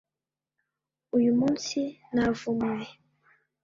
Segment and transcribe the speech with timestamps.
[1.17, 1.79] uyu munsi
[2.13, 2.85] navumwe